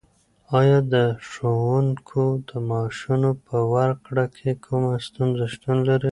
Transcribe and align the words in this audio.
ایا 0.59 0.77
د 0.93 0.95
ښوونکو 1.29 2.23
د 2.49 2.51
معاشونو 2.69 3.29
په 3.47 3.57
ورکړه 3.73 4.25
کې 4.35 4.49
کومه 4.65 4.91
ستونزه 5.07 5.45
شتون 5.53 5.77
لري؟ 5.87 5.99